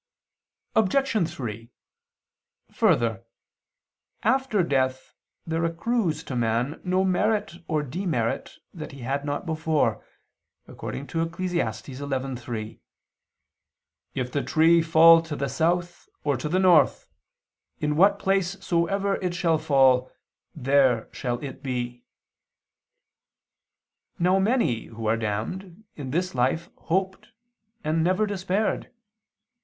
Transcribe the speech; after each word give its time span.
Obj. 0.75 1.29
3: 1.31 1.69
Further, 2.71 3.23
after 4.23 4.63
death 4.63 5.13
there 5.45 5.63
accrues 5.63 6.23
to 6.23 6.35
man 6.35 6.81
no 6.83 7.03
merit 7.05 7.53
or 7.67 7.83
demerit 7.83 8.57
that 8.73 8.93
he 8.93 9.01
had 9.01 9.23
not 9.23 9.45
before, 9.45 10.03
according 10.67 11.05
to 11.05 11.21
Eccles. 11.21 11.51
11:3, 11.53 12.79
"If 14.15 14.31
the 14.31 14.41
tree 14.41 14.81
fall 14.81 15.21
to 15.21 15.35
the 15.35 15.47
south, 15.47 16.09
or 16.23 16.35
to 16.35 16.49
the 16.49 16.57
north, 16.57 17.07
in 17.79 17.95
what 17.95 18.17
place 18.17 18.57
soever 18.59 19.17
it 19.17 19.35
shall 19.35 19.59
fall, 19.59 20.11
there 20.55 21.09
shall 21.13 21.37
it 21.43 21.61
be." 21.61 22.03
Now 24.17 24.39
many 24.39 24.85
who 24.85 25.05
are 25.05 25.15
damned, 25.15 25.83
in 25.95 26.09
this 26.09 26.33
life 26.33 26.71
hoped 26.75 27.27
and 27.83 28.03
never 28.03 28.25
despaired. 28.25 28.91